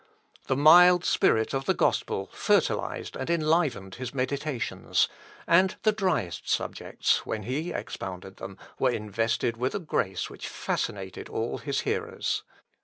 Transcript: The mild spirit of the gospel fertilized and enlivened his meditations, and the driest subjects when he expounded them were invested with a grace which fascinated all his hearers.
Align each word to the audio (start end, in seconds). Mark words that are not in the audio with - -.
The 0.47 0.57
mild 0.57 1.05
spirit 1.05 1.53
of 1.53 1.65
the 1.65 1.75
gospel 1.75 2.31
fertilized 2.33 3.15
and 3.15 3.29
enlivened 3.29 3.93
his 4.01 4.15
meditations, 4.15 5.07
and 5.45 5.75
the 5.83 5.91
driest 5.91 6.49
subjects 6.49 7.23
when 7.23 7.43
he 7.43 7.71
expounded 7.71 8.37
them 8.37 8.57
were 8.79 8.89
invested 8.89 9.57
with 9.57 9.75
a 9.75 9.79
grace 9.79 10.27
which 10.27 10.47
fascinated 10.47 11.29
all 11.29 11.59
his 11.59 11.81
hearers. 11.81 12.41